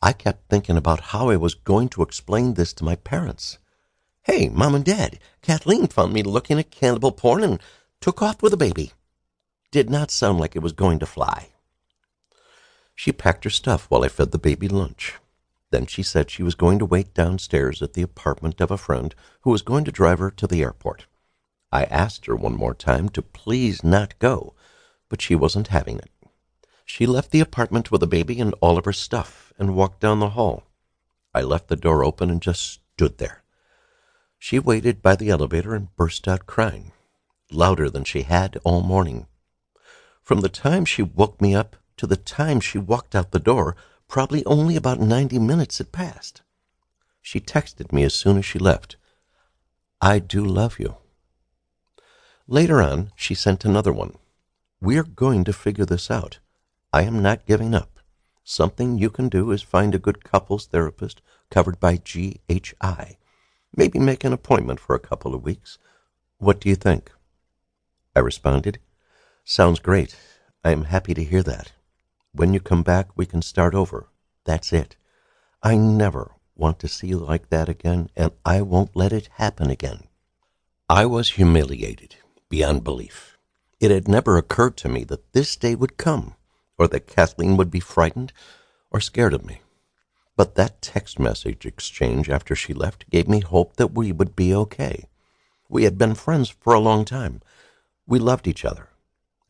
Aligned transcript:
I 0.00 0.12
kept 0.12 0.48
thinking 0.48 0.76
about 0.76 1.00
how 1.00 1.28
I 1.28 1.36
was 1.36 1.54
going 1.54 1.88
to 1.90 2.02
explain 2.02 2.54
this 2.54 2.72
to 2.74 2.84
my 2.84 2.94
parents. 2.94 3.58
Hey, 4.22 4.48
Mom 4.48 4.74
and 4.74 4.84
Dad, 4.84 5.18
Kathleen 5.42 5.88
found 5.88 6.12
me 6.12 6.22
looking 6.22 6.58
at 6.58 6.70
cannibal 6.70 7.10
porn 7.10 7.42
and 7.42 7.60
took 8.00 8.22
off 8.22 8.40
with 8.40 8.52
a 8.52 8.58
baby. 8.58 8.92
Did 9.72 9.90
not 9.90 10.10
sound 10.10 10.38
like 10.38 10.54
it 10.54 10.62
was 10.62 10.72
going 10.72 10.98
to 11.00 11.06
fly. 11.06 11.48
She 12.94 13.12
packed 13.12 13.44
her 13.44 13.50
stuff 13.50 13.86
while 13.88 14.04
I 14.04 14.08
fed 14.08 14.30
the 14.30 14.38
baby 14.38 14.68
lunch. 14.68 15.14
Then 15.70 15.86
she 15.86 16.02
said 16.02 16.30
she 16.30 16.42
was 16.42 16.54
going 16.54 16.78
to 16.78 16.86
wait 16.86 17.12
downstairs 17.12 17.82
at 17.82 17.92
the 17.92 18.02
apartment 18.02 18.60
of 18.60 18.70
a 18.70 18.78
friend 18.78 19.14
who 19.42 19.50
was 19.50 19.62
going 19.62 19.84
to 19.84 19.92
drive 19.92 20.20
her 20.20 20.30
to 20.30 20.46
the 20.46 20.62
airport. 20.62 21.06
I 21.70 21.84
asked 21.84 22.26
her 22.26 22.36
one 22.36 22.56
more 22.56 22.74
time 22.74 23.08
to 23.10 23.22
please 23.22 23.84
not 23.84 24.18
go, 24.18 24.54
but 25.08 25.20
she 25.20 25.34
wasn't 25.34 25.68
having 25.68 25.98
it. 25.98 26.10
She 26.90 27.06
left 27.06 27.30
the 27.30 27.40
apartment 27.40 27.92
with 27.92 28.00
the 28.00 28.06
baby 28.06 28.40
and 28.40 28.54
all 28.60 28.78
of 28.78 28.86
her 28.86 28.94
stuff 28.94 29.52
and 29.58 29.76
walked 29.76 30.00
down 30.00 30.20
the 30.20 30.30
hall. 30.30 30.64
I 31.34 31.42
left 31.42 31.68
the 31.68 31.76
door 31.76 32.02
open 32.02 32.30
and 32.30 32.40
just 32.40 32.80
stood 32.94 33.18
there. 33.18 33.44
She 34.38 34.58
waited 34.58 35.02
by 35.02 35.14
the 35.14 35.28
elevator 35.28 35.74
and 35.74 35.94
burst 35.96 36.26
out 36.26 36.46
crying, 36.46 36.92
louder 37.52 37.90
than 37.90 38.04
she 38.04 38.22
had 38.22 38.58
all 38.64 38.80
morning. 38.80 39.26
From 40.22 40.40
the 40.40 40.48
time 40.48 40.86
she 40.86 41.02
woke 41.02 41.40
me 41.42 41.54
up 41.54 41.76
to 41.98 42.06
the 42.06 42.16
time 42.16 42.58
she 42.58 42.78
walked 42.78 43.14
out 43.14 43.32
the 43.32 43.38
door, 43.38 43.76
probably 44.08 44.44
only 44.46 44.74
about 44.74 44.98
ninety 44.98 45.38
minutes 45.38 45.78
had 45.78 45.92
passed. 45.92 46.40
She 47.20 47.38
texted 47.38 47.92
me 47.92 48.02
as 48.02 48.14
soon 48.14 48.38
as 48.38 48.46
she 48.46 48.58
left. 48.58 48.96
I 50.00 50.18
do 50.20 50.42
love 50.42 50.80
you. 50.80 50.96
Later 52.46 52.80
on, 52.80 53.12
she 53.14 53.34
sent 53.34 53.66
another 53.66 53.92
one. 53.92 54.16
We're 54.80 55.04
going 55.04 55.44
to 55.44 55.52
figure 55.52 55.84
this 55.84 56.10
out. 56.10 56.38
I 56.90 57.02
am 57.02 57.20
not 57.20 57.44
giving 57.44 57.74
up. 57.74 58.00
Something 58.44 58.96
you 58.96 59.10
can 59.10 59.28
do 59.28 59.50
is 59.50 59.60
find 59.60 59.94
a 59.94 59.98
good 59.98 60.24
couples 60.24 60.66
therapist 60.66 61.20
covered 61.50 61.78
by 61.78 61.96
GHI. 61.96 63.18
Maybe 63.76 63.98
make 63.98 64.24
an 64.24 64.32
appointment 64.32 64.80
for 64.80 64.96
a 64.96 65.00
couple 65.00 65.34
of 65.34 65.44
weeks. 65.44 65.76
What 66.38 66.60
do 66.60 66.70
you 66.70 66.74
think? 66.74 67.12
I 68.16 68.20
responded, 68.20 68.78
Sounds 69.44 69.80
great. 69.80 70.16
I 70.64 70.70
am 70.70 70.84
happy 70.84 71.12
to 71.12 71.24
hear 71.24 71.42
that. 71.42 71.72
When 72.32 72.54
you 72.54 72.60
come 72.60 72.82
back, 72.82 73.08
we 73.16 73.26
can 73.26 73.42
start 73.42 73.74
over. 73.74 74.08
That's 74.44 74.72
it. 74.72 74.96
I 75.62 75.76
never 75.76 76.36
want 76.56 76.78
to 76.78 76.88
see 76.88 77.08
you 77.08 77.18
like 77.18 77.50
that 77.50 77.68
again, 77.68 78.08
and 78.16 78.32
I 78.46 78.62
won't 78.62 78.96
let 78.96 79.12
it 79.12 79.28
happen 79.34 79.70
again. 79.70 80.04
I 80.88 81.04
was 81.04 81.32
humiliated 81.32 82.16
beyond 82.48 82.82
belief. 82.82 83.36
It 83.78 83.90
had 83.90 84.08
never 84.08 84.38
occurred 84.38 84.78
to 84.78 84.88
me 84.88 85.04
that 85.04 85.32
this 85.32 85.54
day 85.54 85.74
would 85.74 85.98
come 85.98 86.34
or 86.78 86.88
that 86.88 87.06
Kathleen 87.06 87.56
would 87.56 87.70
be 87.70 87.80
frightened 87.80 88.32
or 88.90 89.00
scared 89.00 89.34
of 89.34 89.44
me. 89.44 89.60
But 90.36 90.54
that 90.54 90.80
text 90.80 91.18
message 91.18 91.66
exchange 91.66 92.30
after 92.30 92.54
she 92.54 92.72
left 92.72 93.10
gave 93.10 93.28
me 93.28 93.40
hope 93.40 93.76
that 93.76 93.92
we 93.92 94.12
would 94.12 94.36
be 94.36 94.54
okay. 94.54 95.08
We 95.68 95.84
had 95.84 95.98
been 95.98 96.14
friends 96.14 96.48
for 96.48 96.72
a 96.72 96.80
long 96.80 97.04
time. 97.04 97.42
We 98.06 98.18
loved 98.18 98.46
each 98.46 98.64
other. 98.64 98.88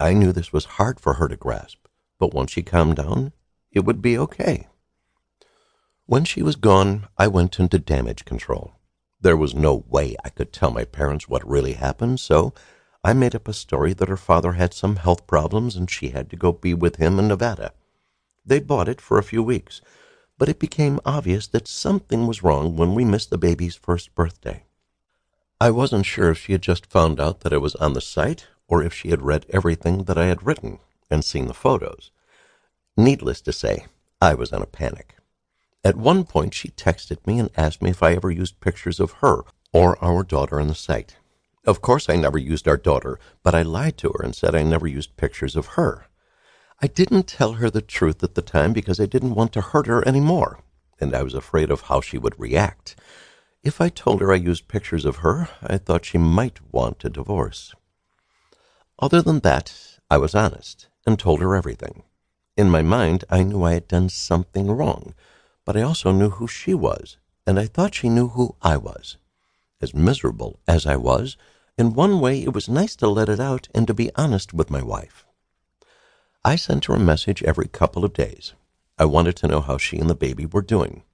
I 0.01 0.15
knew 0.15 0.33
this 0.33 0.53
was 0.53 0.65
hard 0.65 0.99
for 0.99 1.15
her 1.15 1.29
to 1.29 1.37
grasp, 1.37 1.87
but 2.19 2.33
once 2.33 2.53
she 2.53 2.63
calmed 2.63 2.97
down, 2.97 3.33
it 3.71 3.85
would 3.85 4.01
be 4.01 4.17
okay. 4.17 4.67
When 6.07 6.25
she 6.25 6.43
was 6.43 6.57
gone, 6.57 7.07
I 7.19 7.29
went 7.29 7.59
into 7.61 7.79
damage 7.79 8.25
control. 8.25 8.73
There 9.21 9.37
was 9.37 9.55
no 9.55 9.85
way 9.89 10.17
I 10.25 10.31
could 10.31 10.53
tell 10.53 10.71
my 10.71 10.85
parents 10.85 11.29
what 11.29 11.47
really 11.47 11.75
happened, 11.75 12.21
so 12.21 12.55
I 13.09 13.15
made 13.15 13.35
up 13.35 13.49
a 13.49 13.55
story 13.55 13.95
that 13.95 14.11
her 14.11 14.19
father 14.19 14.53
had 14.53 14.75
some 14.75 14.97
health 14.97 15.27
problems 15.27 15.77
and 15.77 15.91
she 15.91 16.11
had 16.11 16.29
to 16.29 16.37
go 16.37 16.53
be 16.53 16.75
with 16.75 16.97
him 16.97 17.19
in 17.19 17.29
Nevada. 17.29 17.73
They 18.45 18.61
bought 18.61 18.87
it 18.87 19.01
for 19.01 19.17
a 19.17 19.23
few 19.23 19.43
weeks, 19.43 19.81
but 20.37 20.51
it 20.51 20.59
became 20.59 21.01
obvious 21.07 21.47
that 21.47 21.67
something 21.67 22.27
was 22.27 22.43
wrong 22.43 22.77
when 22.77 22.93
we 22.95 23.07
missed 23.07 23.31
the 23.31 23.39
baby's 23.39 23.77
first 23.77 24.15
birthday. 24.15 24.65
I 25.59 25.71
wasn't 25.71 26.05
sure 26.05 26.31
if 26.31 26.39
she 26.39 26.53
had 26.53 26.61
just 26.61 26.85
found 26.85 27.19
out 27.19 27.41
that 27.41 27.53
I 27.55 27.57
was 27.57 27.75
on 27.77 27.95
the 27.95 28.03
site 28.03 28.47
or 28.67 28.83
if 28.83 28.93
she 28.93 29.09
had 29.09 29.23
read 29.23 29.47
everything 29.49 30.05
that 30.05 30.19
I 30.19 30.27
had 30.27 30.43
written 30.43 30.79
and 31.11 31.25
seen 31.25 31.47
the 31.47 31.55
photos. 31.55 32.11
Needless 32.95 33.41
to 33.41 33.55
say, 33.55 33.87
I 34.21 34.35
was 34.35 34.53
in 34.53 34.61
a 34.61 34.67
panic. 34.67 35.17
At 35.83 35.97
one 35.97 36.25
point, 36.25 36.53
she 36.53 36.69
texted 36.69 37.27
me 37.27 37.39
and 37.39 37.49
asked 37.57 37.81
me 37.81 37.89
if 37.89 38.03
I 38.03 38.13
ever 38.13 38.31
used 38.31 38.61
pictures 38.61 39.01
of 39.01 39.13
her 39.23 39.45
or 39.73 39.97
our 40.05 40.23
daughter 40.23 40.61
on 40.61 40.69
the 40.69 40.75
site. 40.75 41.17
Of 41.69 41.83
course, 41.83 42.09
I 42.09 42.17
never 42.17 42.39
used 42.39 42.67
our 42.67 42.79
daughter, 42.79 43.21
but 43.43 43.55
I 43.55 43.61
lied 43.61 43.99
to 43.99 44.09
her 44.17 44.25
and 44.25 44.35
said 44.35 44.55
I 44.55 44.63
never 44.63 44.87
used 44.87 45.19
pictures 45.19 45.55
of 45.55 45.77
her. 45.77 46.07
I 46.81 46.87
didn't 46.87 47.29
tell 47.29 47.53
her 47.61 47.69
the 47.69 47.83
truth 47.83 48.25
at 48.25 48.35
the 48.35 48.41
time 48.41 48.73
because 48.73 48.99
I 48.99 49.05
didn't 49.05 49.35
want 49.35 49.53
to 49.53 49.61
hurt 49.61 49.87
her 49.87 50.03
any 50.09 50.21
more, 50.21 50.61
and 50.99 51.15
I 51.15 51.23
was 51.23 51.35
afraid 51.35 51.71
of 51.71 51.83
how 51.83 52.01
she 52.01 52.17
would 52.17 52.41
react. 52.41 52.97
If 53.63 53.83
I 53.83 53.91
told 53.91 54.23
her 54.23 54.33
I 54.33 54.37
used 54.37 54.67
pictures 54.67 55.05
of 55.05 55.17
her, 55.17 55.51
I 55.63 55.77
thought 55.77 56.07
she 56.07 56.17
might 56.17 56.59
want 56.73 57.05
a 57.05 57.11
divorce. 57.11 57.75
Other 58.99 59.21
than 59.21 59.41
that, 59.41 59.99
I 60.11 60.17
was 60.17 60.35
honest 60.35 60.89
and 61.07 61.19
told 61.19 61.43
her 61.43 61.55
everything. 61.55 62.03
In 62.57 62.71
my 62.71 62.81
mind, 62.81 63.27
I 63.29 63.43
knew 63.43 63.63
I 63.63 63.75
had 63.75 63.89
done 63.89 64.09
something 64.09 64.69
wrong, 64.71 65.13
but 65.67 65.77
I 65.77 65.83
also 65.83 66.13
knew 66.13 66.31
who 66.31 66.49
she 66.49 66.73
was, 66.73 67.19
and 67.47 67.61
I 67.61 67.67
thought 67.67 67.95
she 67.95 68.09
knew 68.09 68.29
who 68.29 68.57
I 68.63 68.79
was. 68.79 69.19
As 69.83 69.93
miserable 69.93 70.61
as 70.67 70.87
I 70.87 70.97
was, 70.97 71.37
in 71.79 71.95
one 71.95 72.19
way, 72.21 72.43
it 72.43 72.53
was 72.53 72.69
nice 72.69 72.97
to 72.97 73.09
let 73.09 73.29
it 73.29 73.39
out 73.39 73.69
and 73.75 73.87
to 73.87 73.95
be 73.95 74.11
honest 74.17 74.53
with 74.53 74.69
my 74.69 74.83
wife. 74.83 75.25
I 76.45 76.57
sent 76.57 76.87
her 76.87 76.95
a 76.95 76.99
message 76.99 77.43
every 77.43 77.69
couple 77.69 78.05
of 78.05 78.13
days. 78.13 78.55
I 78.99 79.05
wanted 79.05 79.37
to 79.37 79.47
know 79.47 79.61
how 79.61 79.79
she 79.79 79.99
and 79.99 80.11
the 80.11 80.15
baby 80.15 80.45
were 80.45 80.63
doing. 80.63 81.05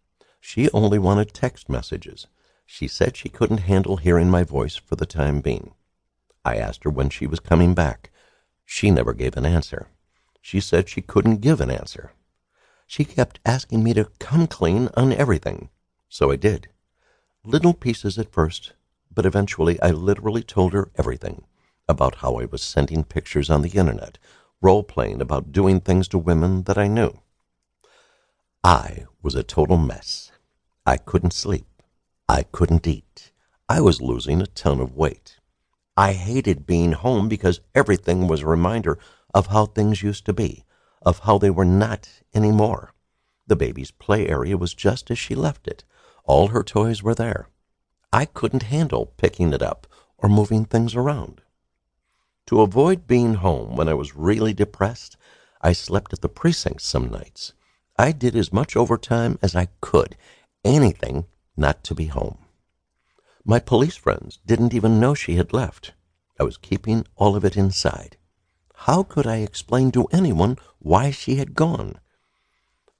She 0.41 0.71
only 0.71 0.99
wanted 0.99 1.35
text 1.35 1.69
messages. 1.69 2.27
She 2.65 2.89
said 2.89 3.17
she 3.17 3.29
couldn't 3.29 3.59
handle 3.59 3.99
hearing 3.99 4.31
my 4.31 4.43
voice 4.43 4.77
for 4.77 4.97
the 4.97 5.07
time 5.07 5.41
being. 5.41 5.75
I 6.45 6.57
asked 6.57 6.85
her 6.85 6.91
when 6.91 7.11
she 7.11 7.27
was 7.27 7.41
coming 7.41 7.75
back. 7.75 8.11
She 8.65 8.91
never 8.91 9.13
gave 9.13 9.37
an 9.37 9.45
answer. 9.45 9.89
She 10.41 10.61
said 10.61 10.89
she 10.89 11.03
couldn't 11.03 11.43
give 11.43 11.61
an 11.61 11.71
answer. 11.71 12.13
She 12.87 13.05
kept 13.05 13.41
asking 13.45 13.83
me 13.83 13.93
to 13.95 14.11
come 14.19 14.47
clean 14.47 14.89
on 14.97 15.13
everything. 15.13 15.69
So 16.09 16.31
I 16.31 16.37
did. 16.37 16.69
Little 17.45 17.75
pieces 17.75 18.19
at 18.19 18.33
first, 18.33 18.73
but 19.15 19.27
eventually 19.27 19.81
I 19.81 19.91
literally 19.91 20.43
told 20.43 20.73
her 20.73 20.91
everything 20.97 21.45
about 21.89 22.17
how 22.17 22.37
I 22.37 22.47
was 22.47 22.63
sending 22.63 23.05
pictures 23.05 23.51
on 23.51 23.63
the 23.63 23.79
internet, 23.79 24.19
role 24.61 24.83
playing 24.83 25.21
about 25.21 25.53
doing 25.53 25.81
things 25.81 26.09
to 26.09 26.19
women 26.19 26.63
that 26.65 26.79
I 26.79 26.89
knew. 26.89 27.21
I 28.63 29.05
was 29.23 29.35
a 29.35 29.43
total 29.43 29.77
mess. 29.77 30.33
I 30.87 30.97
couldn't 30.97 31.33
sleep. 31.33 31.83
I 32.29 32.45
couldn't 32.45 32.87
eat. 32.87 33.33
I 33.69 33.81
was 33.81 34.01
losing 34.01 34.41
a 34.41 34.47
ton 34.47 34.81
of 34.81 34.97
weight. 34.97 35.39
I 35.97 36.13
hated 36.13 36.67
being 36.67 36.93
home 36.93 37.29
because 37.29 37.61
everything 37.75 38.27
was 38.27 38.41
a 38.41 38.47
reminder 38.47 38.99
of 39.33 39.49
how 39.49 39.67
things 39.67 40.03
used 40.03 40.27
to 40.27 40.33
be, 40.33 40.65
of 41.03 41.21
how 41.21 41.39
they 41.39 41.51
were 41.51 41.65
not 41.65 42.09
anymore. 42.35 42.95
The 43.47 43.57
baby's 43.57 43.91
play 43.91 44.27
area 44.27 44.57
was 44.57 44.75
just 44.75 45.11
as 45.11 45.19
she 45.19 45.35
left 45.35 45.69
it. 45.69 45.85
All 46.25 46.49
her 46.49 46.63
toys 46.63 47.03
were 47.03 47.15
there. 47.15 47.49
I 48.15 48.27
couldn't 48.27 48.63
handle 48.63 49.07
picking 49.17 49.53
it 49.53 49.61
up 49.61 49.89
or 50.19 50.29
moving 50.29 50.67
things 50.67 50.95
around. 50.95 51.41
To 52.47 52.61
avoid 52.61 53.09
being 53.09 53.35
home 53.35 53.75
when 53.75 53.89
I 53.89 53.95
was 53.95 54.15
really 54.15 54.55
depressed, 54.55 55.17
I 55.61 55.73
slept 55.73 56.13
at 56.13 56.21
the 56.21 56.29
precinct 56.29 56.83
some 56.83 57.09
nights. 57.09 57.55
I 57.99 58.13
did 58.13 58.37
as 58.37 58.53
much 58.53 58.77
overtime 58.77 59.37
as 59.43 59.57
I 59.57 59.67
could, 59.81 60.17
anything 60.65 61.25
not 61.57 61.83
to 61.85 61.95
be 61.97 62.07
home. 62.07 62.39
My 63.45 63.59
police 63.59 63.97
friends 63.97 64.39
didn't 64.47 64.75
even 64.75 65.01
know 65.01 65.15
she 65.15 65.35
had 65.35 65.53
left. 65.53 65.93
I 66.39 66.45
was 66.45 66.57
keeping 66.57 67.09
all 67.17 67.35
of 67.35 67.45
it 67.45 67.57
inside. 67.57 68.17
How 68.87 69.03
could 69.03 69.27
I 69.27 69.39
explain 69.39 69.91
to 69.91 70.07
anyone 70.13 70.57
why 70.79 71.11
she 71.11 71.35
had 71.35 71.57
gone? 71.57 71.99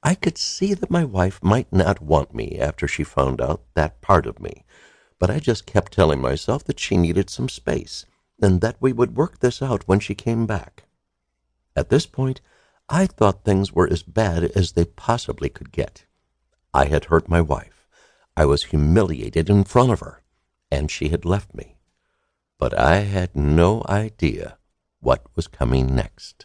I 0.03 0.17
could 0.17 0.39
see 0.39 0.75
that 0.75 0.91
my 0.91 1.05
wife 1.05 1.41
might 1.41 1.73
not 1.73 2.03
want 2.03 2.35
me 2.35 2.59
after 2.59 2.89
she 2.89 3.05
found 3.05 3.41
out 3.41 3.63
that 3.75 4.01
part 4.01 4.27
of 4.27 4.41
me, 4.41 4.65
but 5.25 5.35
I 5.35 5.39
just 5.39 5.65
kept 5.65 5.95
telling 5.95 6.21
myself 6.21 6.65
that 6.65 6.79
she 6.79 6.99
needed 6.99 7.31
some 7.31 7.49
space 7.49 8.05
and 8.43 8.61
that 8.61 8.77
we 8.79 8.93
would 8.93 9.17
work 9.17 9.39
this 9.39 9.63
out 9.63 9.89
when 9.89 9.99
she 9.99 10.15
came 10.15 10.45
back. 10.45 10.83
At 11.75 11.89
this 11.89 12.05
point, 12.05 12.43
I 12.91 13.07
thought 13.07 13.43
things 13.43 13.73
were 13.73 13.91
as 13.91 14.03
bad 14.03 14.45
as 14.55 14.73
they 14.73 14.85
possibly 14.85 15.49
could 15.49 15.73
get. 15.73 16.05
I 16.75 16.85
had 16.85 17.07
hurt 17.07 17.27
my 17.27 17.41
wife. 17.41 17.89
I 18.37 18.45
was 18.45 18.65
humiliated 18.65 19.49
in 19.49 19.65
front 19.65 19.93
of 19.93 20.01
her, 20.01 20.23
and 20.71 20.91
she 20.91 21.09
had 21.09 21.25
left 21.25 21.55
me. 21.55 21.79
But 22.59 22.79
I 22.79 22.97
had 22.97 23.35
no 23.35 23.83
idea 23.89 24.59
what 25.01 25.25
was 25.35 25.47
coming 25.47 25.97
next. 25.97 26.45